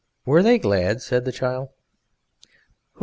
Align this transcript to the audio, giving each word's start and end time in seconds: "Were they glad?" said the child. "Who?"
"Were 0.25 0.41
they 0.41 0.57
glad?" 0.57 1.03
said 1.03 1.25
the 1.25 1.31
child. 1.31 1.69
"Who?" 2.95 2.99